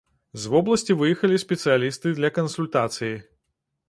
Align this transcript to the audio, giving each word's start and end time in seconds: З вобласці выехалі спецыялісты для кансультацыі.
З 0.43 0.51
вобласці 0.53 0.95
выехалі 1.01 1.41
спецыялісты 1.43 2.13
для 2.21 2.29
кансультацыі. 2.39 3.13